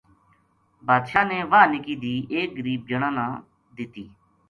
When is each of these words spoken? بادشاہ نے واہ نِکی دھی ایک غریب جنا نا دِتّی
بادشاہ 0.87 1.25
نے 1.29 1.39
واہ 1.51 1.69
نِکی 1.71 1.95
دھی 2.01 2.13
ایک 2.33 2.49
غریب 2.57 2.81
جنا 2.89 3.09
نا 3.17 3.25
دِتّی 3.75 4.05